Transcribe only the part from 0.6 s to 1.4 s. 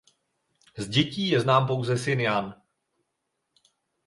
Z dětí je